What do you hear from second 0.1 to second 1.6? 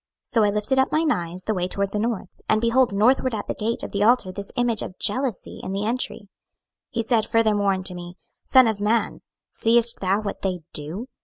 So I lifted up mine eyes the